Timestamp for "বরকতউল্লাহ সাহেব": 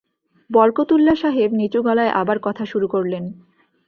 0.49-1.49